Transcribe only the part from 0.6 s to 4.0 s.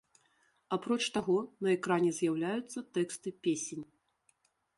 Апроч таго, на экране з'яўляюцца тэксты песень.